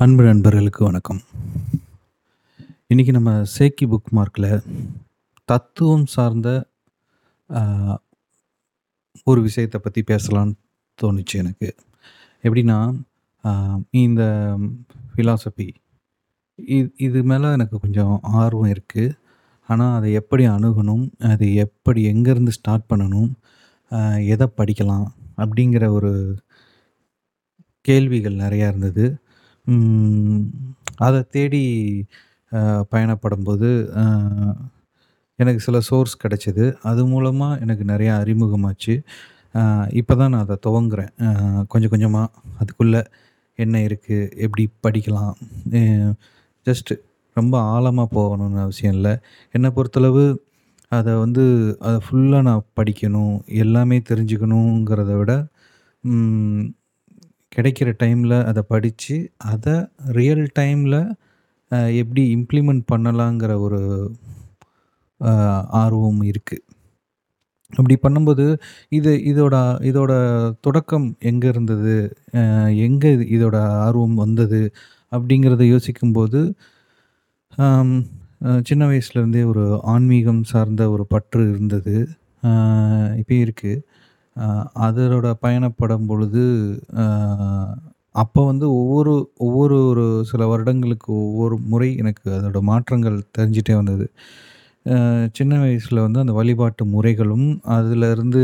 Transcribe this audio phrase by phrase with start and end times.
[0.00, 1.18] அன்பு நண்பர்களுக்கு வணக்கம்.
[2.86, 4.64] இன்னைக்கு நம்ம சேக்கி புக் மார்க்கில்
[5.48, 6.48] தத்துவம் சார்ந்த
[9.26, 10.54] ஒரு விஷயத்தை பற்றி பேசலான்னு
[10.98, 11.68] தோணுச்சு எனக்கு.
[12.44, 12.78] எப்படின்னா,
[14.04, 14.22] இந்த
[15.12, 15.68] ஃபிலாசபி
[16.58, 19.16] இது இது மேலே எனக்கு கொஞ்சம் ஆர்வம் இருக்குது
[19.68, 21.04] ஆனால் அதை எப்படி அணுகணும்?
[21.32, 23.30] அது எப்படி எங்கேருந்து ஸ்டார்ட் பண்ணணும்?
[24.34, 25.06] எதை படிக்கலாம்?
[25.36, 26.12] அப்படிங்கிற ஒரு
[27.84, 29.06] கேள்விகள் நிறையா இருந்தது.
[31.06, 31.64] அதை தேடி
[32.92, 33.70] பயணப்படும்போது,
[35.38, 38.94] எனக்கு சில சோர்ஸ் கிடச்சிது அது மூலமாக எனக்கு நிறையா அறிமுகமாச்சு.
[40.00, 41.12] இப்போ தான் நான் அதை துவங்குறேன்.
[41.72, 42.28] கொஞ்சம் கொஞ்சமாக
[42.60, 43.02] அதுக்குள்ளே
[43.58, 45.34] என்ன இருக்குது எப்படி படிக்கலாம்?
[46.66, 46.94] ஜஸ்ட்டு
[47.36, 49.12] ரொம்ப ஆழமாக போகணும்னு அவசியம் இல்லை
[49.54, 50.24] என்னை பொறுத்தளவு
[50.92, 51.44] அதை வந்து
[51.86, 55.32] அதை ஃபுல்லாக நான் படிக்கணும், எல்லாமே தெரிஞ்சுக்கணுங்கிறத விட,
[57.52, 59.16] கிடைக்கிற டைமில் அதை படித்து
[59.52, 59.76] அதை
[60.18, 61.00] ரியல் டைமில்
[62.00, 63.80] எப்படி இம்ப்ளிமெண்ட் பண்ணலாங்கிற ஒரு
[65.82, 66.62] ஆர்வம் இருக்குது
[67.70, 68.46] அப்படி பண்ணும்போது,
[68.98, 69.56] இது இதோட
[69.90, 70.12] இதோட
[70.66, 71.94] தொடக்கம் எங்கே இருந்தது?
[72.86, 73.56] எங்கே இதோட
[73.86, 74.60] ஆர்வம் வந்தது?
[75.12, 76.40] அப்படிங்கிறத யோசிக்கும்போது,
[78.68, 81.96] சின்ன வயசுலேருந்தே ஒரு ஆன்மீகம் சார்ந்த ஒரு பற்று இருந்தது.
[83.20, 83.82] இப்போயும் இருக்குது
[84.36, 86.44] அதோட அதனோட பயணப்படும் பொழுது,
[88.14, 89.12] அப்போ வந்து ஒவ்வொரு
[89.46, 94.06] ஒவ்வொரு ஒரு சில வருடங்களுக்கு ஒவ்வொரு முறை எனக்கு அதோட மாற்றங்கள் தெரிஞ்சிட்டே வந்தது.
[95.38, 98.42] சின்ன வயசில் வந்து அந்த வழிபாட்டு முறைகளும், அதுலேருந்து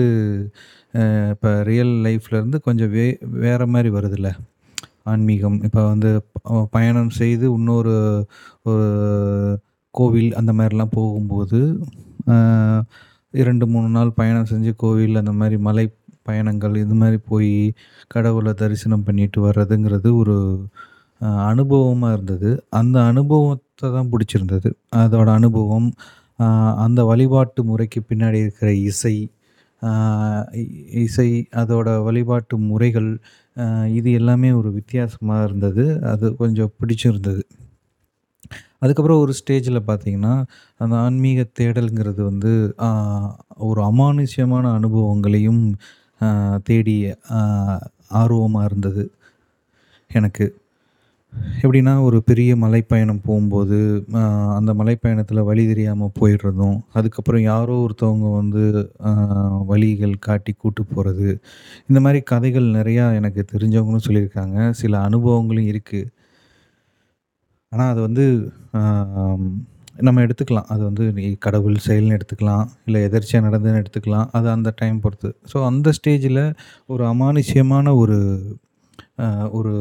[1.32, 3.06] இப்போ ரியல் லைஃப்லேருந்து கொஞ்சம் வே
[3.44, 4.30] வேறு மாதிரி வருதுல்ல.
[5.12, 6.10] ஆன்மீகம் இப்போ வந்து
[6.76, 7.94] பயணம் செய்து இன்னொரு
[8.70, 8.88] ஒரு
[9.94, 11.60] கோவில் அந்த மாதிரிலாம் போகும்போது,
[13.34, 15.84] இரண்டு மூணு நாள் பயணம் செஞ்சு கோவில் அந்த மாதிரி மலை
[16.28, 17.52] பயணங்கள் இது மாதிரி போய்
[18.14, 20.36] கடவுளை தரிசனம் பண்ணிட்டு வர்றதுங்கிறது ஒரு
[21.50, 22.50] அனுபவமாக இருந்தது.
[22.80, 24.68] அந்த அனுபவத்தை தான் பிடிச்சிருந்தது
[25.02, 25.88] அதோட அனுபவம்,
[26.84, 29.14] அந்த வழிபாட்டு முறைக்கு பின்னாடி இருக்கிற இசை,
[31.04, 31.28] இசை
[31.62, 33.10] அதோட வழிபாட்டு முறைகள்,
[33.98, 35.84] இது எல்லாமே ஒரு வித்தியாசமாக இருந்தது.
[36.12, 37.42] அது கொஞ்சம் பிடிச்சிருந்தது.
[38.82, 40.34] அதுக்கப்புறம் ஒரு ஸ்டேஜில் பார்த்தீங்கன்னா,
[40.80, 42.52] அந்த ஆன்மீக தேடல்ங்கிறது வந்து
[43.68, 45.62] ஒரு அமானுஷ்யமான அனுபவங்களையும்
[46.68, 46.96] தேடி
[48.20, 49.02] ஆர்வமாக இருந்தது
[50.10, 50.46] எனக்கு.
[51.62, 53.78] எப்படின்னா, ஒரு பெரிய மலைப்பயணம் போகும்போது
[54.58, 58.62] அந்த மலைப்பயணத்தில் வழி தெரியாமல் போயிடுறதும், அதுக்கப்புறம் யாரோ ஒருத்தவங்க வந்து
[59.72, 61.28] வழிகள் காட்டி கூட்டு போகிறது
[61.90, 64.58] இந்த மாதிரி கதைகள் நிறையா எனக்கு தெரிஞ்சவங்களும் சொல்லியிருக்காங்க.
[64.82, 66.08] சில அனுபவங்களும் இருக்குது
[67.72, 68.24] ஆனால் அது வந்து
[69.98, 70.68] நம்ம எடுத்துக்கலாம்.
[70.68, 72.66] அது வந்து நீ கடவுள் செயல்னு எடுத்துக்கலாம்.
[72.86, 74.28] இல்லை எதர்ச்சியாக நடந்ததுன்னு எடுத்துக்கலாம்.
[74.32, 75.30] அது அந்த டைம் பொறுத்து.
[75.52, 76.42] ஸோ, அந்த ஸ்டேஜில்
[76.86, 78.18] ஒரு அமானுஷ்யமான ஒரு
[79.50, 79.72] ஒரு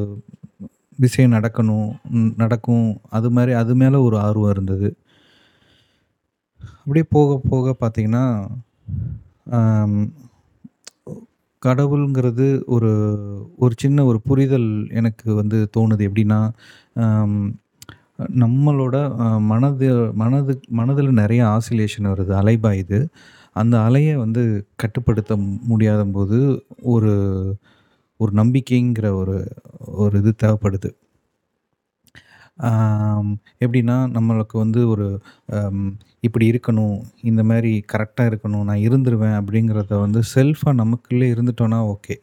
[0.99, 1.89] விஷயம் நடக்கணும்,
[2.37, 2.87] நடக்கும்.
[3.09, 4.89] அது மாதிரி அது மேலே ஒரு ஆர்வம் இருந்தது.
[6.77, 8.25] அப்படியே போக போக பார்த்தீங்கன்னா,
[11.63, 12.91] கடவுளுங்கிறது கடவுள்ங்கிறது ஒரு
[13.57, 16.03] ஒரு சின்ன ஒரு புரிதல் எனக்கு வந்து தோணுது.
[16.09, 16.39] எப்படின்னா,
[18.41, 18.95] நம்மளோட
[19.43, 22.31] மனது மனது மனதில் நிறைய ஆசிலேஷன் வருது.
[22.41, 22.99] அலைபாயுது.
[23.55, 24.43] அந்த அலையை வந்து
[24.75, 25.33] கட்டுப்படுத்த
[25.71, 26.39] முடியாத போது
[26.93, 27.13] ஒரு
[28.19, 29.35] ஒரு நம்பிக்கைங்கிற ஒரு
[30.03, 30.89] ஒரு இது தேவைப்படுது.
[33.65, 35.07] எப்படின்னா, நம்மளுக்கு வந்து ஒரு
[36.23, 42.17] இப்படி இருக்கணும், இந்த மாதிரி கரெக்டாக இருக்கணும், நான் இருந்துருவேன் அப்படிங்கிறத வந்து செல்ஃபாக நமக்குள்ளே இருந்துட்டோன்னா ஓகே.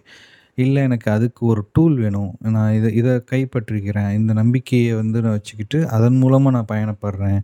[0.59, 2.33] இல்லை எனக்கு அதுக்கு ஒரு டூல் வேணும்.
[2.55, 4.11] நான் இதை இதை கைப்பற்றிக்கிறேன்.
[4.19, 7.41] இந்த நம்பிக்கையை வந்து நான் வச்சுக்கிட்டு, அதன் மூலமாக நான் பயணப்படுறேன்.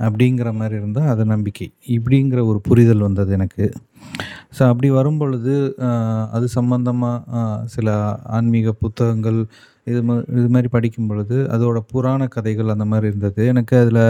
[0.00, 1.66] அப்படிங்கிற மாதிரி இருந்தால் அது நம்பிக்கை.
[1.96, 3.66] இப்படிங்கிற ஒரு புரிதல் வந்தது எனக்கு.
[4.56, 5.54] ஸோ அப்படி வரும்பொழுது,
[6.36, 7.94] அது சம்பந்தமாக சில
[8.36, 9.40] ஆன்மீக புத்தகங்கள்
[9.90, 13.42] இது மா இது மாதிரி படிக்கும் பொழுது, அதோட புராண கதைகள் அந்த மாதிரி இருந்தது.
[13.52, 14.02] எனக்கு அதில்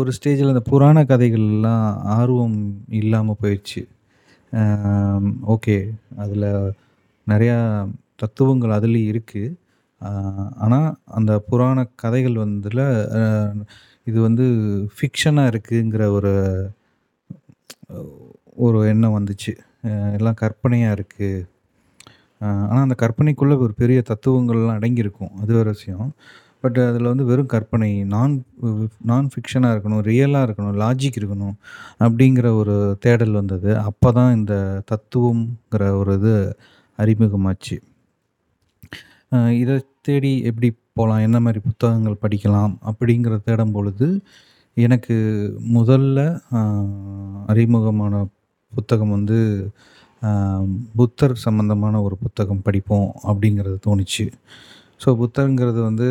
[0.00, 1.86] ஒரு ஸ்டேஜில் அந்த புராண கதைகள்லாம்
[2.18, 2.58] ஆர்வம்
[3.00, 3.82] இல்லாமல் போயிடுச்சு
[5.54, 5.78] ஓகே.
[6.24, 6.46] அதில்
[7.26, 7.56] நிறையா
[8.22, 9.56] தத்துவங்கள் அதுலேயும் இருக்குது
[10.64, 12.82] ஆனால் அந்த புராண கதைகள் வந்துல
[14.08, 14.44] இது வந்து
[14.96, 16.32] ஃபிக்ஷனாக இருக்குங்கிற ஒரு
[18.66, 19.52] ஒரு எண்ணம் வந்துச்சு.
[20.18, 21.46] எல்லாம் கற்பனையாக இருக்குது
[22.68, 25.32] ஆனால் அந்த கற்பனைக்குள்ளே ஒரு பெரிய தத்துவங்கள்லாம் அடங்கியிருக்கும்.
[25.42, 26.08] அது ஒரு விஷயம்.
[26.62, 27.90] பட் அதில் வந்து வெறும் கற்பனை.
[28.14, 28.34] நான்
[29.10, 31.54] நான் ஃபிக்ஷனாக இருக்கணும், ரியலாக இருக்கணும், லாஜிக் இருக்கணும்.
[32.04, 33.70] அப்படிங்கிற ஒரு தேடல் வந்தது.
[33.88, 34.54] அப்போ தான் இந்த
[34.92, 36.34] தத்துவங்கிற ஒரு இது
[37.02, 37.76] அறிமுகமாச்சு.
[39.62, 39.74] இதை
[40.06, 40.68] தேடி எப்படி
[40.98, 42.72] போகலாம் என்ன மாதிரி புத்தகங்கள் படிக்கலாம்?
[42.90, 44.08] அப்படிங்கிறத தேடும் பொழுது,
[44.76, 45.16] எனக்கு
[45.76, 46.18] முதல்ல
[47.52, 48.22] அறிமுகமான
[48.72, 49.38] புத்தகம் வந்து
[50.98, 54.26] புத்தர் சம்மந்தமான ஒரு புத்தகம் படிப்போம் அப்படிங்கிறது தோணுச்சு.
[55.02, 56.08] ஸோ புத்தகங்கிறது வந்து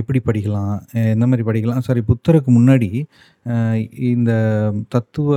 [0.00, 0.74] எப்படி படிக்கலாம்?
[1.14, 1.84] என்ன மாதிரி படிக்கலாம்?
[1.86, 2.90] சாரி புத்தருக்கு முன்னாடி
[4.10, 4.32] இந்த
[4.94, 5.30] தத்துவ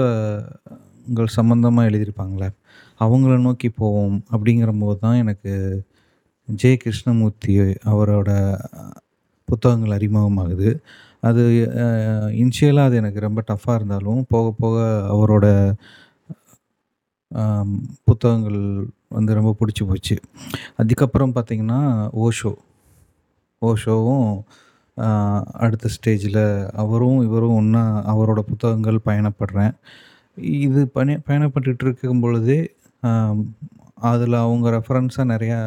[1.08, 2.50] உங்கள் சம்மந்தமாக எழுதியிருப்பாங்களே
[3.00, 5.54] அவங்கள நோக்கி போவோம் அப்படிங்கிறம்போது தான் எனக்கு
[6.50, 7.54] ஜே கிருஷ்ணமூர்த்தி
[7.92, 8.30] அவரோட
[9.50, 10.70] புத்தகங்கள் அறிமுகமாகுது.
[11.30, 11.42] அது
[12.42, 14.78] இன்ஷியலாக அது எனக்கு ரொம்ப டஃப்பாக இருந்தாலும், போக போக
[15.14, 15.46] அவரோட
[18.04, 18.60] புத்தகங்கள்
[19.18, 20.16] வந்து ரொம்ப பிடிச்சி போச்சு.
[20.82, 21.80] அதுக்கப்புறம் பார்த்தீங்கன்னா,
[22.26, 22.52] ஓஷோ.
[23.62, 24.30] ஓஷோவும்
[25.66, 26.44] அடுத்த ஸ்டேஜில்
[26.82, 27.84] அவரும், இவரும் ஒன்றா
[28.14, 29.74] அவரோட புத்தகங்கள் பயணப்படுறேன்.
[30.38, 32.56] இது பணி பயணப்பட்டுட்டு இருக்கும் பொழுது
[34.10, 35.60] அதில் அவங்க ரெஃபரன்ஸாக நிறையா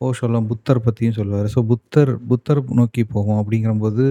[0.00, 4.04] ஓஷோலாம் புத்தர் பற்றியும் சொல்லுவார் ஸோ புத்தர் புத்தர் நோக்கி போகும் அப்படிங்கிறபோது,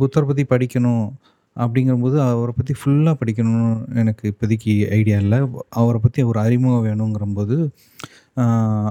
[0.00, 1.04] புத்தர் பற்றி படிக்கணும்
[1.56, 3.68] அப்படிங்கிறபோது, அவரை பற்றி ஃபுல்லாக படிக்கணும்னு
[4.02, 5.38] எனக்கு இப்போதைக்கு ஐடியா இல்லை
[5.80, 7.56] அவரை பற்றி ஒரு அறிமுகம் வேணுங்கிறபோது,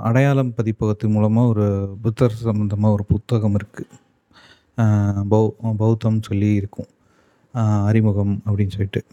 [0.10, 1.68] அடையாளம் பதிப்பகத்தின் மூலமாக ஒரு
[2.04, 4.00] புத்தர் சம்மந்தமாக ஒரு புத்தகம் இருக்குது
[5.32, 5.44] பௌ
[5.82, 6.90] பௌத்தம் சொல்லி இருக்கும்.
[7.90, 9.04] அறிமுகம் அப்படின்னு சொல்லிட்டு.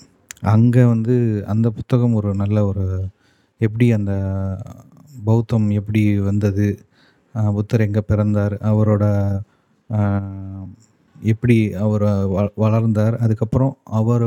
[0.43, 1.15] அங்கே வந்து
[1.47, 2.85] அந்த புத்தகம் ஒரு நல்ல ஒரு
[3.61, 4.13] எப்படி அந்த
[5.27, 6.69] பௌத்தம் எப்படி வந்தது?
[7.57, 8.55] புத்தர் எங்கே பிறந்தார்?
[8.71, 9.05] அவரோட
[11.17, 12.05] எப்படி அவர்
[12.35, 13.17] வ வளர்ந்தார்?
[13.25, 14.27] அதுக்கப்புறம் அவர்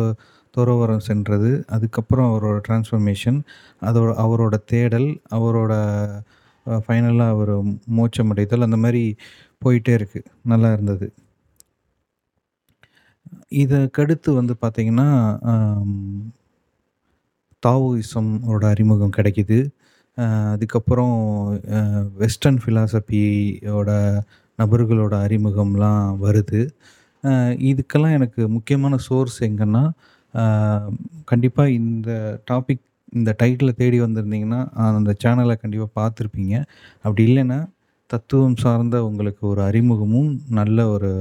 [0.57, 1.51] துறவரம் சென்றது.
[1.75, 3.39] அதுக்கப்புறம் அவரோட டிரான்ஸ்ஃபர்மேஷன்.
[3.81, 5.73] அதோட அவரோட தேடல், அவரோட
[6.85, 9.03] ஃபைனலாக அவர் மோச்சமடைதல் மோட்சம் அடைதல், அந்த மாதிரி
[9.61, 11.07] போயிட்டே இருக்குது நல்லா இருந்தது.
[13.57, 15.09] இதற்கடுத்து வந்து பார்த்தீங்கன்னா,
[15.51, 15.97] அம்
[17.63, 19.57] தாவோயிசம் ஓட அறிமுகம் கிடைக்குது.
[20.17, 21.15] அ அதுக்கப்புறம்
[21.77, 21.79] அ
[22.17, 23.91] வெஸ்டர்ன் ஃபிலாசபியோட
[24.59, 26.61] நபர்களோட அறிமுகம்லாம் வருது.
[27.23, 27.31] அ
[27.71, 29.83] இதுக்கெல்லாம் எனக்கு முக்கியமான சோர்ஸ் எங்கன்னா,
[30.33, 30.43] அ
[31.25, 32.09] கண்டிப்பா இந்த
[32.51, 32.83] டாபிக்
[33.13, 34.61] இந்த டைட்டில தேடி வந்திருந்தீங்கன்னா,
[34.91, 36.55] அந்த சேனல கண்டிப்பா பார்த்துருப்பீங்க.
[37.05, 37.59] அப்படி இல்லைன்னா
[38.09, 41.11] தத்துவம் சார்ந்த உங்களுக்கு ஒரு அறிமுகமும், நல்ல ஒரு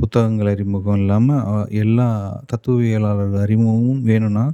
[0.00, 2.08] புத்தகங்கள் அறிமுகம் இல்லாமல் எல்லா
[2.50, 4.44] தத்துவவியலாளர் அறிமுகமும் வேணும்னா,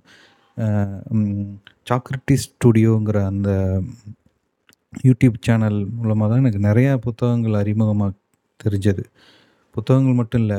[1.91, 3.51] சாக்ரட்டிஸ் ஸ்டுடியோங்கிற அந்த
[5.07, 8.13] யூடியூப் சேனல் மூலமாக தான் எனக்கு நிறையா புத்தகங்கள் அறிமுகமாக
[8.61, 9.05] தெரிஞ்சது.
[9.77, 10.59] புத்தகங்கள் மட்டும் இல்லை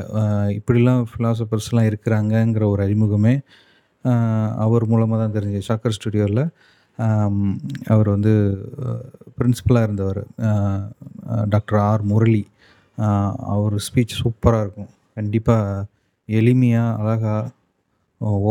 [0.57, 3.33] இப்படிலாம் ஃபிலாசபர்ஸ்லாம் இருக்கிறாங்கங்கிற ஒரு அறிமுகமே,
[4.65, 5.67] அவர் மூலமாக தான் தெரிஞ்சது.
[5.69, 6.43] சாக்கர் ஸ்டுடியோவில்
[7.93, 8.31] அவர் வந்து
[9.37, 10.21] பிரின்ஸிபலாக இருந்தவர்
[11.53, 12.03] டாக்டர் ஆர்.
[12.11, 12.43] முரளி.
[13.53, 14.91] அவர் ஸ்பீச் சூப்பராக இருக்கும்.
[15.17, 15.85] கண்டிப்பாக
[16.29, 17.35] எளிமையாக அழகா,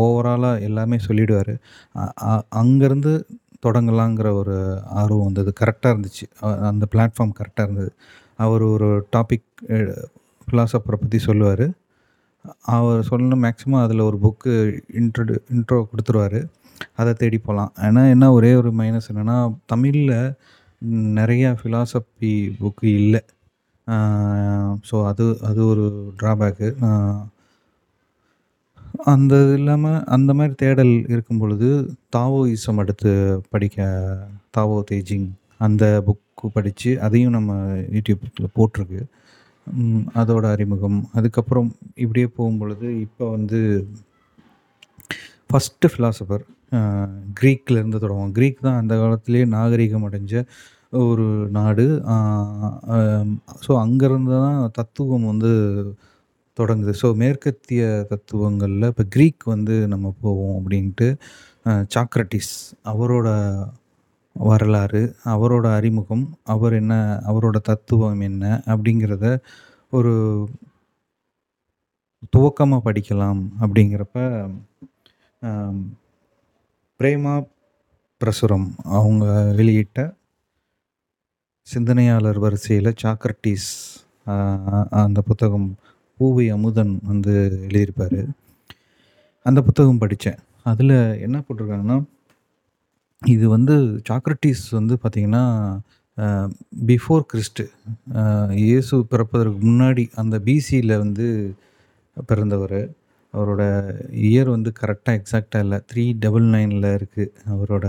[0.01, 1.53] ஓவராலாக எல்லாமே சொல்லிடுவாரு.
[2.61, 3.13] அங்கேருந்து
[3.65, 4.55] தொடங்கலாங்கிற ஒரு
[5.01, 5.51] ஆர்வம் வந்தது.
[5.59, 6.25] கரெக்டாக இருந்துச்சு.
[6.69, 7.91] அந்த பிளாட்ஃபார்ம் கரெக்டாக இருந்தது.
[8.45, 9.47] அவர் ஒரு டாபிக்
[10.47, 11.65] ஃபிலாசபரை பற்றி சொல்லுவார்
[12.75, 14.53] அவர் சொன்ன மேக்ஸிமம் அதில் ஒரு புக்கு
[14.99, 16.41] இன்ட்ரடு இன்ட்ரோ கொடுத்துருவாரு
[16.95, 19.35] அதை தேடி போகலாம் ஏன்னா என்ன ஒரே ஒரு மைனஸ் என்னென்னா
[19.65, 20.13] தமிழில்
[21.19, 22.31] நிறையா ஃபிலாசபி
[22.61, 23.21] புக்கு இல்லை
[24.89, 25.85] ஸோ அது அது ஒரு
[26.19, 26.69] ட்ராபேக்கு.
[29.11, 31.69] அந்த இது இல்லாமல் அந்த மாதிரி தேடல் இருக்கும் பொழுது,
[32.15, 33.11] தாவோயிசம் அடுத்து
[33.53, 33.77] படிக்க
[34.57, 35.27] தாவோ தேஜிங்
[35.61, 37.51] அந்த புக்கு படித்து அதையும் நம்ம
[37.95, 39.01] யூடியூப்பில் போட்டிருக்கு.
[40.21, 40.99] அதோட அறிமுகம்.
[41.17, 41.69] அதுக்கப்புறம்
[42.03, 43.59] இப்படியே போகும்பொழுது, இப்போ வந்து
[45.49, 46.79] ஃபர்ஸ்ட்டு ஃபிலாசபர் அ
[47.77, 48.33] இருந்து தொடங்குவோம்.
[48.37, 50.33] கிரீக் தான் அந்த காலத்திலேயே நாகரீகம் அடைஞ்ச
[50.93, 51.25] ஒரு
[51.57, 51.85] நாடு.
[53.65, 55.51] ஸோ அங்கேருந்து தான் தத்துவம் வந்து
[56.57, 56.93] தொடங்குது.
[57.01, 61.07] ஸோ மேற்கத்திய தத்துவங்களில் இப்போ க்ரீக் வந்து நம்ம போவோம் அப்படின்ட்டு,
[61.95, 62.53] சாக்ரட்டிஸ்
[62.93, 63.27] அவரோட
[64.35, 65.01] வரலாறு,
[65.33, 66.95] அவரோட அறிமுகம், அவர் என்ன
[67.31, 68.43] அவரோட தத்துவம் என்ன?
[68.73, 69.25] அப்படிங்கிறத
[69.93, 70.13] ஒரு
[72.35, 74.17] துவக்கமாக படிக்கலாம் அப்படிங்கிறப்ப,
[76.99, 77.35] பிரேமா
[78.21, 79.25] பிரசுரம் அவங்க
[79.59, 79.99] வெளியிட்ட
[81.71, 83.71] சிந்தனையாளர் வரிசையில் சாக்ரட்டிஸ்
[85.01, 85.67] அந்த புத்தகம்
[86.19, 87.33] பூவை அமுதன் வந்து
[87.65, 88.21] எழுதியிருப்பார்.
[89.45, 90.39] அந்த புத்தகம் படித்தேன்
[90.71, 90.95] அதில்
[91.25, 91.97] என்ன போட்டிருக்காங்கன்னா,
[93.21, 93.75] இது வந்து
[94.09, 95.43] சாக்ரட்டிஸ் வந்து பார்த்திங்கன்னா
[96.89, 97.63] பிஃபோர் கிறிஸ்ட்
[98.65, 101.27] இயேசு பிறப்பதற்கு முன்னாடி அந்த பிசியில் வந்து
[102.29, 102.81] பிறந்தவர்.
[103.33, 103.63] அவரோட
[104.27, 105.79] இயர் வந்து கரெக்டாக எக்ஸாக்டாக இல்லை.
[105.91, 107.87] த்ரீ டபுள் நைனில் இருக்குது அவரோட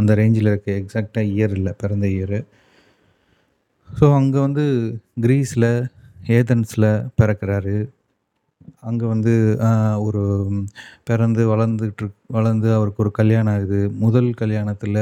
[0.00, 2.40] அந்த ரேஞ்சில் இருக்க எக்ஸாக்டாக இயர் இல்லை பிறந்த இயரு.
[3.90, 4.64] ஸோ அங்கே வந்து
[5.24, 5.70] க்ரீஸில்
[6.36, 6.90] ஏதன்ஸில்
[7.20, 7.76] பிறக்கிறாரு.
[8.88, 9.32] அங்கே வந்து
[10.06, 10.22] ஒரு
[11.08, 13.80] பிறந்து வளர்ந்துட்டு வளர்ந்து அவருக்கு ஒரு கல்யாணம் ஆகுது.
[14.04, 15.00] முதல் கல்யாணத்தில்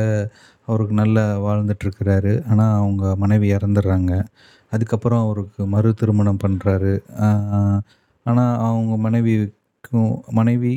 [0.68, 2.32] அவருக்கு நல்லா வாழ்ந்துட்டுருக்கிறாரு.
[2.50, 4.12] ஆனால் அவங்க மனைவி இறந்துடுறாங்க.
[4.72, 6.94] அதுக்கப்புறம் அவருக்கு மறு திருமணம் பண்ணுறாரு
[8.26, 10.72] ஆனால் அவங்க மனைவிக்கும் மனைவி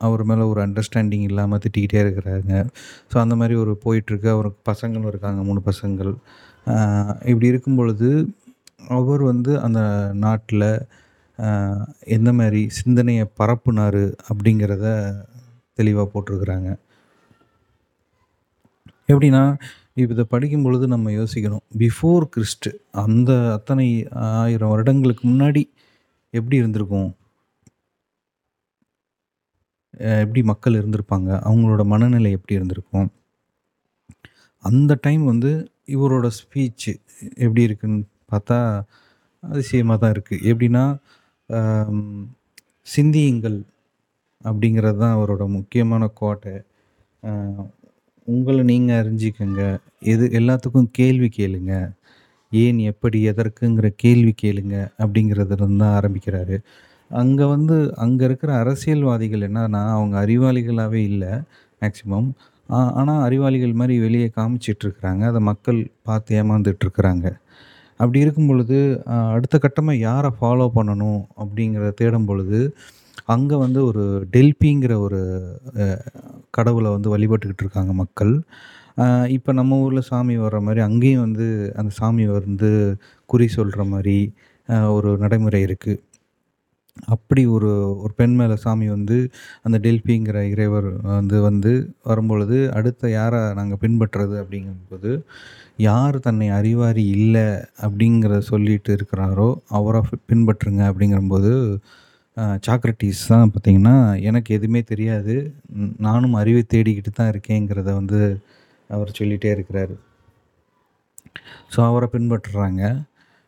[0.00, 2.54] அவர் மேலே ஒரு அண்டர்ஸ்டாண்டிங் இல்லாமல் திட்டிக்கிட்டே இருக்கிறாங்க
[3.10, 4.28] ஸோ அந்த மாதிரி ஒரு போயிட்டுருக்கு.
[4.36, 6.12] அவருக்கு பசங்களும் இருக்காங்க மூணு பசங்கள்.
[7.30, 8.08] இப்படி இருக்கும் பொழுது
[8.98, 9.80] அவர் வந்து அந்த
[10.24, 10.68] நாட்டில்
[12.16, 14.86] எந்த மாதிரி சிந்தனையை பரப்புனார் அப்படிங்கிறத
[15.78, 16.68] தெளிவாக போட்டிருக்கிறாங்க.
[19.12, 19.42] எப்படின்னா
[20.00, 21.64] இப்போ இதை படிக்கும் பொழுது நம்ம யோசிக்கணும்.
[21.82, 22.68] பிஃபோர் கிறிஸ்ட்
[23.04, 23.86] அந்த அத்தனை
[24.40, 25.62] ஆயிரம் வருடங்களுக்கு முன்னாடி
[26.34, 27.10] எப்படி இருந்திருக்கும்?
[30.22, 33.08] எப்படி மக்கள் இருந்திருப்பாங்க அவங்களோட மனநிலை எப்படி இருந்திருக்கும்.
[34.64, 35.50] அந்த டைம் வந்து
[35.94, 36.92] இவரோட ஸ்பீச்சு
[37.44, 38.00] எப்படி இருக்குன்னு
[38.32, 38.58] பார்த்தா
[39.42, 40.84] அதிசயமாக தான் இருக்குது எப்படின்னா
[42.94, 43.58] சிந்தியுங்கள்
[44.48, 46.54] அப்படிங்கிறது தான் அவரோட முக்கியமான கோட்டை.
[48.28, 49.62] உங்களை நீங்கள் அறிஞ்சிக்கங்க.
[50.12, 51.74] எது எல்லாத்துக்கும் கேள்வி கேளுங்க.
[52.52, 56.56] ஏன் எப்படி எதற்குங்கிற கேள்வி கேளுங்க அப்படிங்கிறதுலேருந்து தான் ஆரம்பிக்கிறாரு.
[57.10, 61.32] அங்கே வந்து அங்கே இருக்கிற அரசியல்வாதிகள் என்னன்னா அவங்க அறிவாளிகளாகவே இல்லை
[61.82, 62.28] மேக்சிமம்
[62.68, 67.26] ஆனால் அறிவாளிகள் மாதிரி வெளியே காமிச்சிட்ருக்குறாங்க அதை மக்கள் பார்த்து ஏமாந்துட்டுருக்குறாங்க
[68.00, 68.78] அப்படி இருக்கும் பொழுது
[69.32, 72.60] அடுத்த கட்டமாக யாரை ஃபாலோ பண்ணணும் அப்படிங்கிறத தேடும் பொழுது
[73.26, 75.20] அங்கே வந்து ஒரு டெல்பிங்கிற ஒரு
[76.50, 78.34] கடவுளை வந்து வழிபட்டுக்கிட்டு இருக்காங்க மக்கள்.
[79.28, 81.46] இப்போ நம்ம ஊரில் சாமி வர்ற மாதிரி அங்கேயும் வந்து
[81.76, 82.70] அந்த சாமி வந்து
[83.26, 84.18] குறி சொல்கிற மாதிரி
[84.92, 86.00] ஒரு நடைமுறை இருக்குது
[87.14, 87.70] அப்படி ஒரு
[88.04, 89.16] ஒரு பெண் மேலே சாமி வந்து
[89.62, 91.72] அந்த டெல்பிங்கிற இறைவர் வந்து வந்து
[92.02, 95.12] வரும்பொழுது அடுத்த யாரை நாங்கள் பின்பற்றுறது அப்படிங்கும்போது
[95.88, 97.46] யார் தன்னை அறிவாரி இல்லை
[97.86, 99.48] அப்படிங்கிற சொல்லிட்டு இருக்கிறாரோ
[99.78, 101.52] அவரை பின்பற்றுங்க அப்படிங்கிறம்போது
[102.66, 103.96] சாக்ரட்டிஸ் தான் பார்த்திங்கன்னா
[104.28, 105.34] எனக்கு எதுவுமே தெரியாது.
[106.06, 108.20] நானும் அறிவை தேடிக்கிட்டு தான் இருக்கேங்கிறத வந்து
[108.90, 109.94] அவர் சொல்லிகிட்டே இருக்கிறாரு.
[111.74, 112.82] ஸோ அவரை பின்பற்றுறாங்க.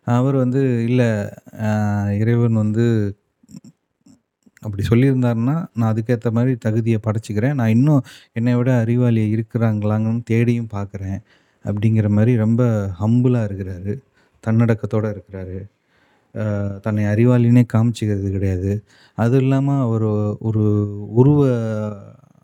[0.07, 1.09] அவர் வந்து இல்லை
[2.23, 2.87] இறைவன் வந்து
[4.63, 7.57] அப்படி சொல்லியிருந்தாருன்னா நான் அதுக்கேற்ற மாதிரி தகுதியை படைச்சிக்கிறேன்.
[7.61, 8.05] நான் இன்னும்
[8.39, 11.19] என்னை விட அறிவாளி இருக்கிறாங்களாங்கன்னு தேடியும் பார்க்குறேன்
[11.65, 12.63] அப்படிங்கிற மாதிரி ரொம்ப
[13.01, 13.93] ஹம்புலாக இருக்கிறாரு.
[14.45, 15.59] தன்னடக்கத்தோடு இருக்கிறாரு.
[16.85, 18.73] தன்னை அறிவாளினே காமிச்சிக்கிறது கிடையாது.
[19.23, 20.07] அதுவும் இல்லாமல் அவர்
[20.49, 20.65] ஒரு
[21.21, 21.43] உருவ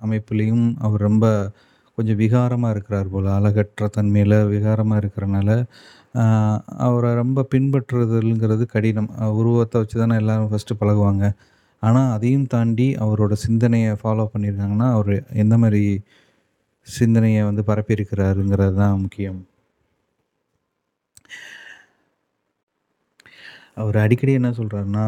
[0.06, 1.26] அமைப்புலேயும் அவர் ரொம்ப
[1.98, 3.28] கொஞ்சம் விகாரமாக இருக்கிறார் போல்.
[3.38, 5.50] அழகற்ற தன்மையில் விகாரமாக இருக்கிறனால
[6.86, 9.10] அவரை ரொம்ப பின்பற்றுறதுங்கிறது கடினம்.
[9.40, 11.24] உருவத்தை வச்சு தானே எல்லோரும் ஃபஸ்ட்டு பழகுவாங்க.
[11.86, 15.82] ஆனால் அதையும் தாண்டி அவரோட சிந்தனையை ஃபாலோ பண்ணியிருக்காங்கன்னா அவர் எந்த மாதிரி
[16.86, 19.40] சிந்தனையை வந்து பரப்பியிருக்கிறாருங்கிறது தான் முக்கியம்.
[23.82, 25.06] அவர் அடிக்கடி என்ன சொல்கிறாருன்னா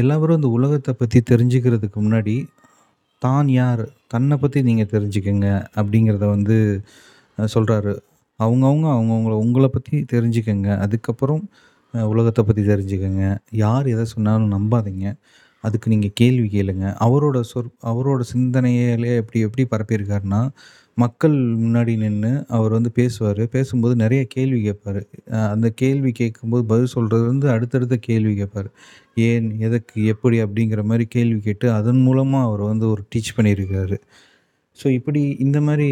[0.00, 2.34] எல்லாரும் இந்த உலகத்தை பற்றி தெரிஞ்சுக்கிறதுக்கு முன்னாடி
[3.22, 3.82] தான் யார்?
[4.12, 5.48] தன்னை பற்றி நீங்கள் தெரிஞ்சுக்கங்க.
[5.78, 6.56] அப்படிங்கிறத வந்து
[7.54, 7.92] சொல்கிறாரு
[8.40, 10.68] அவங்கவுங்க அவங்கவுங்கள உங்களை பற்றி தெரிஞ்சுக்கங்க.
[10.84, 11.42] அதுக்கப்புறம்
[12.12, 13.24] உலகத்தை பற்றி தெரிஞ்சுக்கங்க.
[13.64, 15.06] யார் எதை சொன்னாலும் நம்பாதீங்க.
[15.64, 16.86] அதுக்கு நீங்கள் கேள்வி கேளுங்க.
[17.06, 20.42] அவரோட சொற் அவரோட சிந்தனையிலே எப்படி எப்படி பரப்பியிருக்காருன்னா
[20.98, 23.40] மக்கள் முன்னாடி நின்று அவர் வந்து பேசுவார்.
[23.54, 25.00] பேசும்போது நிறைய கேள்வி கேட்பார்.
[25.54, 28.70] அந்த கேள்வி கேட்கும்போது பதில் சொல்கிறது வந்து அடுத்தடுத்த கேள்வி கேட்பார்.
[29.28, 33.98] ஏன் எதுக்கு எப்படி அப்படிங்கிற மாதிரி கேள்வி கேட்டு அதன் மூலமாக அவர் வந்து ஒரு டீச் பண்ணியிருக்காரு.
[34.78, 35.88] ஸோ இப்படி இந்த மாதிரி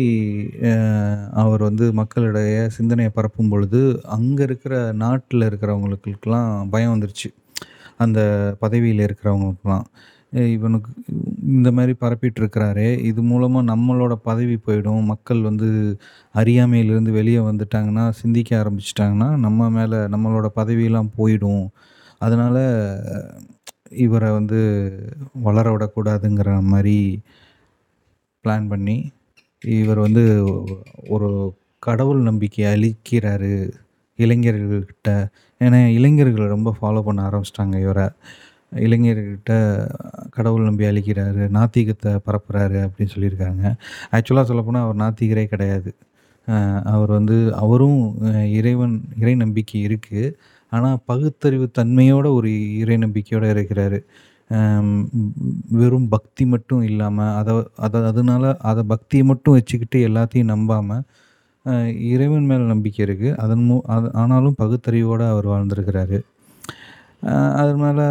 [1.43, 3.81] அவர் வந்து மக்களிடைய சிந்தனையை பரப்பும் பொழுது
[4.17, 7.29] அங்கே இருக்கிற நாட்டில் இருக்கிறவங்களுக்கெல்லாம் பயம் வந்துருச்சு.
[8.05, 8.21] அந்த
[8.65, 9.87] பதவியில் இருக்கிறவங்களுக்குலாம்
[10.55, 10.91] இவனுக்கு
[11.57, 15.03] இந்த மாதிரி பரப்பிட்டுருக்கிறாரே இது மூலமாக நம்மளோட பதவி போயிடும்.
[15.13, 15.69] மக்கள் வந்து
[16.35, 21.65] அறியாமையிலேருந்து வெளியே வந்துட்டாங்கன்னா சிந்திக்க ஆரம்பிச்சிட்டாங்கன்னா நம்ம மேலே நம்மளோட பதவியெல்லாம் போயிடும்.
[22.21, 22.63] அதனால்
[24.07, 24.61] இவரை வந்து
[25.47, 26.99] வளர விடக்கூடாதுங்கிற மாதிரி
[28.45, 28.97] பிளான் பண்ணி
[29.63, 30.23] இவர் வந்து
[31.15, 31.29] ஒரு
[31.87, 33.53] கடவுள் நம்பிக்கையை அளிக்கிறாரு
[34.19, 35.11] இளைஞர்கள்கிட்ட.
[35.61, 38.07] ஏன்னா இளைஞர்கள் ரொம்ப ஃபாலோ பண்ண ஆரம்பிச்சிட்டாங்க இவரை.
[38.87, 39.53] இளைஞர்கிட்ட
[40.37, 43.63] கடவுள் நம்பி அழிக்கிறாரு நாத்திகத்தை பரப்புகிறாரு அப்படின்னு சொல்லியிருக்காங்க.
[44.17, 45.91] ஆக்சுவலாக சொல்லப்போனால் அவர் நாத்திகரே கிடையாது.
[46.95, 48.01] அவர் வந்து அவரும்
[48.59, 50.35] இறைவன் இறை நம்பிக்கை இருக்குது
[50.73, 52.51] ஆனால் பகுத்தறிவு தன்மையோட ஒரு
[52.83, 53.99] இறை நம்பிக்கையோடு இருக்கிறாரு.
[55.81, 57.53] வெறும் பக்தி மட்டும் இல்லாமல் அதை
[57.87, 61.05] அதை அதனால அதை பக்தியை மட்டும் வச்சுக்கிட்டு எல்லாத்தையும் நம்பாமல்
[62.13, 66.19] இறைவன் மேலே நம்பிக்கை இருக்குது அதன் மூ அது ஆனாலும் பகுத்தறிவோடு அவர் வாழ்ந்திருக்கிறாரு.
[67.61, 68.07] அதன் மேலே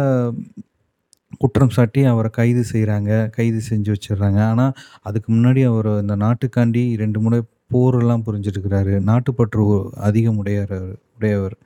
[1.42, 4.40] குற்றம் சாட்டி அவரை கைது செய்கிறாங்க கைது செஞ்சு வச்சிடுறாங்க.
[4.50, 4.74] ஆனால்
[5.08, 7.40] அதுக்கு முன்னாடி அவர் இந்த நாட்டுக்காண்டி ரெண்டு முறை
[7.74, 8.94] போரெல்லாம் புரிஞ்சிருக்கிறாரு.
[9.10, 9.64] நாட்டுப்பற்று
[10.08, 10.78] அதிகம் உடையவர்
[11.16, 11.56] உடையவர்.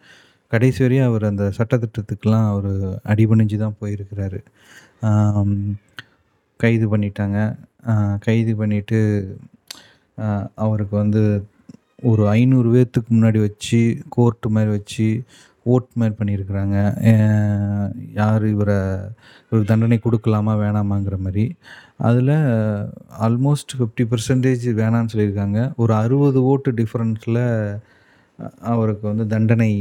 [0.52, 2.73] கடைசி வரையும் அவர் அந்த சட்டத்திட்டத்துக்கெலாம் அவர்
[3.12, 4.40] அடிபணிஞ்சு தான் போயிருக்கிறாரு
[6.62, 7.38] கைது பண்ணிட்டாங்க.
[8.26, 9.00] கைது பண்ணிவிட்டு
[10.64, 11.23] அவருக்கு வந்து
[12.11, 13.81] ஒரு ஐநூறு பேர்த்துக்கு முன்னாடி வச்சு
[14.14, 15.07] கோர்ட்டு மாதிரி வச்சு
[15.73, 16.76] ஓட் மாதிரி பண்ணியிருக்கிறாங்க.
[18.19, 18.76] யார் இவரை
[19.49, 21.45] இவருக்கு தண்டனை கொடுக்கலாமா வேணாமாங்கிற மாதிரி.
[22.09, 22.35] அதில்
[23.26, 25.61] ஆல்மோஸ்ட் ஃபிஃப்டி பர்சன்டேஜ் வேணான்னு சொல்லியிருக்காங்க.
[25.83, 27.43] ஒரு அறுபது ஓட்டு டிஃப்ரென்ஸில்
[28.71, 29.73] அவருக்கு வந்து தண்டனை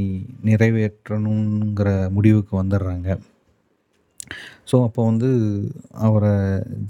[0.49, 3.09] நிறைவேற்றணுங்கிற முடிவுக்கு வந்துடுறாங்க.
[4.69, 5.29] ஸோ அப்போ வந்து
[6.07, 6.33] அவரை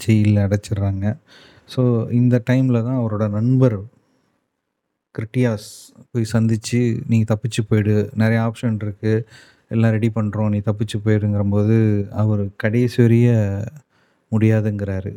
[0.03, 1.05] ஜெயிலில் அடைச்சிடுறாங்க.
[1.75, 1.81] ஸோ
[2.19, 3.77] இந்த டைமில் தான் அவரோட நண்பர்
[5.15, 5.69] கிரிட்டியாஸ்
[6.12, 6.79] போய் சந்தித்து
[7.12, 9.24] நீ தப்பிச்சு போயிடு நிறைய ஆப்ஷன் இருக்குது
[9.75, 11.77] எல்லாம் ரெடி பண்ணுறோம் நீ தப்பிச்சு போயிடுங்கிறம்போது
[12.21, 13.29] அவர் கடைசி வரிய
[14.31, 15.12] முடியாதுங்கிறாரு.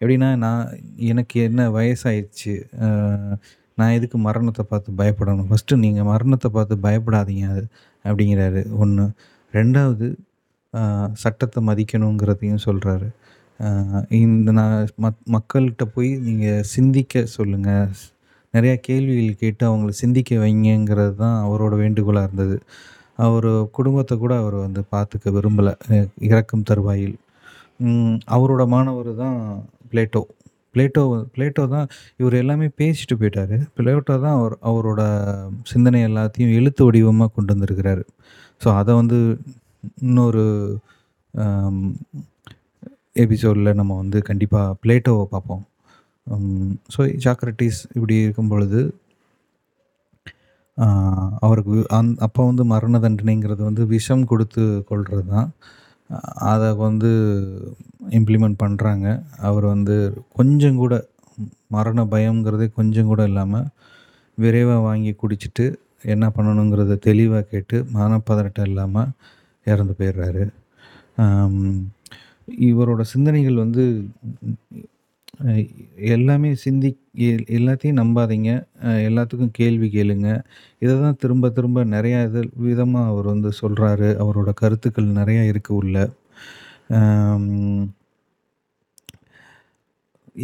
[0.00, 0.64] எப்படின்னா நான்
[1.12, 2.54] எனக்கு என்ன வயசாயிடுச்சு
[3.78, 5.48] நான் எதுக்கு மரணத்தை பார்த்து பயப்படணும்?
[5.50, 7.64] ஃபஸ்ட்டு நீங்கள் மரணத்தை பார்த்து பயப்படாதீங்க அது
[8.04, 9.04] அப்படிங்கிறாரு ஒன்று
[9.54, 10.06] ரெண்டாவது
[11.24, 13.08] சட்டத்தை மதிக்கணுங்கிறதையும் சொல்கிறாரு
[14.18, 17.88] இந்த நான் மக் மக்கள்கிட்ட போய் நீங்கள் சிந்திக்க சொல்லுங்கள்
[18.54, 22.56] நிறையா கேள்விகள் கேட்டு அவங்கள சிந்திக்க வைங்கிறது தான் அவரோட வேண்டுகோளாக இருந்தது.
[23.26, 25.72] அவர் குடும்பத்தை கூட அவர் வந்து பார்த்துக்க விரும்பலை
[26.28, 27.16] இறக்கும் தருவாயில்.
[28.36, 29.38] அவரோட மாணவர் தான்
[29.90, 30.22] பிளேட்டோ.
[30.78, 31.02] பிளேட்டோ
[31.34, 31.86] பிளேட்டோ தான்
[32.20, 33.54] இவர் எல்லாமே பேசிட்டு போயிட்டார்.
[33.76, 35.00] பிளேட்டோ தான் அவர் அவரோட
[35.72, 38.04] சிந்தனை எல்லாத்தையும் எழுத்து வடிவமாக கொண்டு வந்திருக்கிறாரு.
[38.62, 39.18] ஸோ அதை வந்து
[40.06, 40.44] இன்னொரு
[43.24, 45.64] எபிசோடில் நம்ம வந்து கண்டிப்பாக பிளேட்டோவை பார்ப்போம்.
[46.94, 48.80] ஸோ சாக்ரட்டிஸ் இப்படி இருக்கும் பொழுது
[51.46, 55.48] அவருக்கு அந் அப்போ வந்து மரண தண்டனைங்கிறது வந்து விஷம் கொடுத்து கொள்வது தான்
[56.50, 57.10] அதை வந்து
[58.18, 59.06] இம்ப்ளிமெண்ட் பண்ணுறாங்க
[59.48, 59.96] அவர் வந்து
[60.38, 60.94] கொஞ்சம் கூட
[61.76, 63.68] மரண பயங்கிறதே கொஞ்சம் கூட இல்லாமல்
[64.38, 65.66] விரைவாக வாங்கி குடிச்சிட்டு
[66.14, 69.12] என்ன பண்ணணுங்கிறத தெளிவாக கேட்டு மனப்பதட்டம் இல்லாமல்
[69.66, 70.44] இறந்து போயிடுறாரு.
[72.68, 73.84] இவரோட சிந்தனைகள் வந்து
[76.14, 76.90] எல்லாமே சிந்தி
[77.58, 78.50] எல்லாத்தையும் நம்பாதீங்க.
[79.08, 80.28] எல்லாத்துக்கும் கேள்வி கேளுங்க.
[80.84, 85.96] இதை தான் திரும்ப திரும்ப நிறையா இது விதமாக அவர் வந்து சொல்கிறாரு அவரோட கருத்துக்கள் நிறையா இருக்குது உள்ள.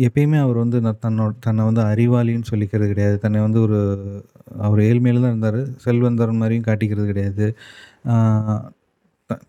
[0.06, 3.16] எப்பயுமே அவர் வந்து நான் தன்னோட தன்னை வந்து அறிவாளின்னு சொல்லிக்கிறது கிடையாது.
[3.24, 3.78] தன்னை வந்து ஒரு
[4.66, 5.60] அவர் ஏழ்மையில் தான் இருந்தார்.
[5.84, 7.46] செல்வந்தரன் மாதிரியும் காட்டிக்கிறது கிடையாது.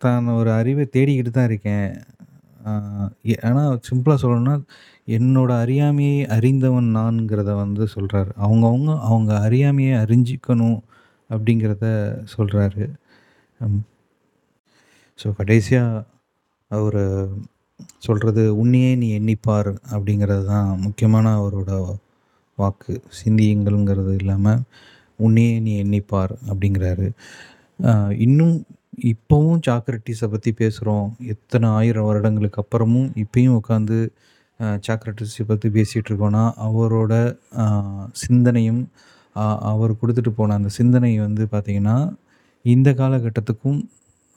[0.04, 1.90] தான் ஒரு அறிவை தேடிக்கிட்டு தான் இருக்கேன்.
[3.48, 4.56] ஆனால் சிம்பிளாக சொல்லணும்னா
[5.18, 10.80] என்னோடய அறியாமையை அறிந்தவன் நான்கிறத வந்து சொல்கிறாரு அவங்கவுங்க அவங்க அறியாமையை அறிஞ்சிக்கணும்
[11.30, 11.86] அப்படிங்கிறத
[12.36, 12.86] சொல்கிறாரு
[15.20, 16.06] ஸோ கடைசியாக
[16.72, 17.02] அவர்
[18.08, 21.72] சொல்கிறது உன்னையே நீ எண்ணிப்பார் அப்படிங்கிறது தான் முக்கியமான அவரோட
[22.58, 22.94] வாக்கு.
[23.22, 24.62] சிந்தியுங்கள்ங்கிறது இல்லாமல்
[25.20, 27.08] உன்னையே நீ எண்ணிப்பார் அப்படிங்கிறாரு.
[28.26, 28.56] இன்னும்
[29.04, 33.98] இப்போவும் சாக்ரட்டிஸை பற்றி பேசுகிறோம் எத்தனை ஆயிரம் வருடங்களுக்கு அப்புறமும் இப்பயும் உட்காந்து
[34.60, 37.14] சாக்ரட்டிஸை பற்றி பேசிகிட்டு இருக்கோன்னா அவரோட
[38.12, 38.84] சிந்தனையும்
[39.62, 41.98] அவர் கொடுத்துட்டு போன அந்த சிந்தனை வந்து பார்த்திங்கன்னா
[42.66, 43.80] இந்த காலகட்டத்துக்கும்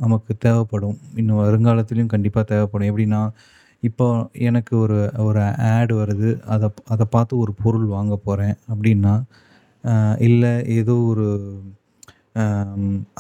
[0.01, 0.99] நமக்கு தேவைப்படும்.
[1.14, 2.88] இன்னும் வருங்காலத்துலேயும் கண்டிப்பாக தேவைப்படும்.
[2.90, 3.21] எப்படின்னா
[3.83, 5.40] இப்போ எனக்கு ஒரு ஒரு
[5.73, 6.31] ஆட் வருது.
[6.44, 9.14] அதை அதை பார்த்து ஒரு பொருள் வாங்க போகிறேன் அப்படின்னா
[10.18, 11.27] இல்லை ஏதோ ஒரு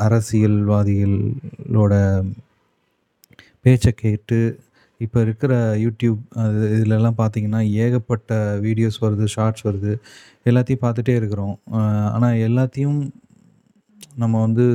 [0.06, 1.94] அரசியல்வாதிகளோட
[3.64, 4.38] பேச்சை கேட்டு
[5.00, 5.52] இப்போ இருக்கிற
[5.84, 9.92] யூடியூப் அது இதிலெல்லாம் பார்த்திங்கன்னா ஏகப்பட்ட வீடியோஸ் வருது ஷார்ட்ஸ் வருது.
[10.50, 11.56] எல்லாத்தையும் பார்த்துட்டே இருக்கிறோம்.
[12.14, 12.98] ஆனால் எல்லாத்தையும்
[14.22, 14.66] நம்ம வந்து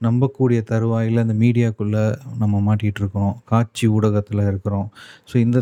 [0.00, 2.04] நம்பக்கூடிய தருவாயில் இந்த மீடியாக்குள்ளே
[2.42, 3.34] நம்ம மாட்டிகிட்டு இருக்கிறோம்.
[3.52, 4.88] காட்சி ஊடகத்தில் இருக்கிறோம்.
[5.30, 5.58] ஸோ இந்த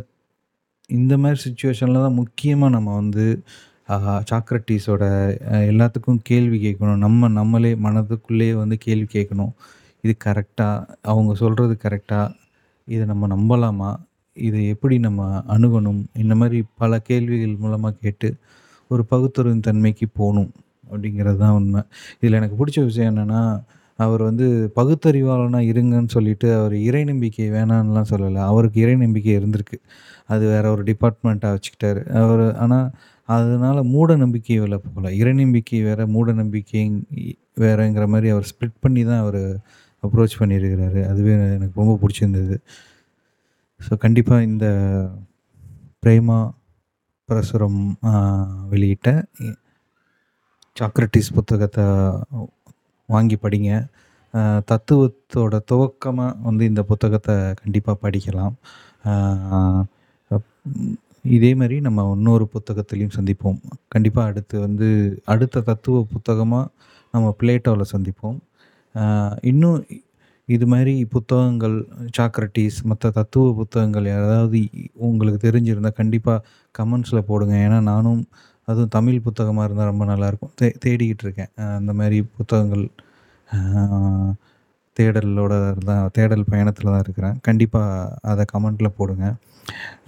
[0.91, 3.27] இந்த மாதிரி சுச்சுவேஷனில் தான் முக்கியமாக நம்ம வந்து
[4.31, 5.05] சாக்ரட்டிஸோட
[5.71, 7.03] எல்லாத்துக்கும் கேள்வி கேட்கணும்.
[7.07, 9.53] நம்ம நம்மளே மனதுக்குள்ளேயே வந்து கேள்வி கேட்கணும்.
[10.05, 12.35] இது கரெக்டாக அவங்க சொல்கிறது கரெக்டாக
[12.89, 13.91] இதை நம்ம நம்பலாமா?
[14.37, 16.01] இதை எப்படி நம்ம அணுகணும்?
[16.23, 18.29] இந்த மாதிரி பல கேள்விகள் மூலமாக கேட்டு
[18.91, 20.51] ஒரு பகுத்தறிவின் தன்மைக்கு போகணும்
[20.93, 21.83] அப்படிங்கிறது தான் உண்மை.
[22.21, 23.43] இதில் எனக்கு பிடிச்ச விஷயம் என்னென்னா
[23.99, 24.47] அவர் வந்து
[24.79, 28.41] பகுத்தறிவாளனாக இருங்கன்னு சொல்லிட்டு அவர் இறை நம்பிக்கை வேணான்லாம் சொல்லலை.
[28.51, 29.79] அவருக்கு இறை நம்பிக்கை இருந்திருக்கு.
[30.33, 32.03] அது வேற ஒரு டிபார்ட்மெண்ட்டாக வச்சுக்கிட்டாரு.
[32.23, 32.89] அவர் ஆனால்
[33.29, 35.11] அதனால் மூட நம்பிக்கை வேலை போகல.
[35.21, 36.83] இறைநம்பிக்கை வேறு மூட நம்பிக்கை
[37.63, 39.43] வேறுங்கிற மாதிரி அவர் ஸ்ப்ளிட் பண்ணி தான் அவர்
[40.07, 41.01] அப்ரோச் பண்ணியிருக்கிறாரு.
[41.11, 42.57] அதுவே எனக்கு ரொம்ப பிடிச்சிருந்தது.
[43.81, 44.67] ஸோ கண்டிப்பாக இந்த
[46.05, 46.39] பிரேமா
[47.29, 47.81] பிரசுரம்
[48.73, 49.09] வெளியிட்ட
[50.77, 51.85] சாக்ரட்டிஸ் புத்தகத்தை
[53.09, 53.71] வாங்கி படிங்க.
[54.71, 58.55] தத்துவத்தோட துவக்கமாக வந்து இந்த புத்தகத்தை கண்டிப்பாக படிக்கலாம்.
[61.37, 63.59] இதே மாதிரி நம்ம இன்னொரு புத்தகத்திலையும் சந்திப்போம்.
[63.89, 64.89] கண்டிப்பாக அடுத்து வந்து
[65.25, 66.71] அடுத்த தத்துவ புத்தகமாக
[67.15, 68.39] நம்ம பிளேட்டோவில் சந்திப்போம்.
[69.51, 69.79] இன்னும்
[70.49, 71.77] இது மாதிரி புத்தகங்கள்
[72.17, 74.59] சாக்ரட்டிஸ் மற்ற தத்துவ புத்தகங்கள் ஏதாவது
[75.09, 76.45] உங்களுக்கு தெரிஞ்சிருந்தால் கண்டிப்பாக
[76.79, 77.55] கமெண்ட்ஸில் போடுங்க.
[77.67, 78.23] ஏன்னா நானும்
[78.69, 81.51] அதுவும் தமிழ் புத்தகமாக இருந்தால் ரொம்ப நல்லாயிருக்கும் தே தேடிக்கிட்டு இருக்கேன்.
[81.79, 82.85] அந்த மாதிரி புத்தகங்கள்
[84.99, 85.55] தேடலோட
[85.89, 87.37] தான் தேடல் பயணத்தில் தான் இருக்கிறேன்.
[87.49, 89.27] கண்டிப்பாக அதை கமெண்ட்டில் போடுங்க.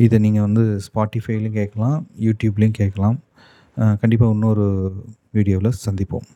[0.04, 3.18] இதை நீங்கள் வந்து ஸ்பாட்டிஃபைலையும் கேட்கலாம், யூடியூப்லேயும் கேட்கலாம்.
[4.02, 4.66] கண்டிப்பாக இன்னொரு
[5.38, 6.26] வீடியோவில் சந்திப்போம்.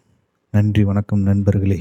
[0.54, 1.80] நன்றி, வணக்கம் நண்பர்களே!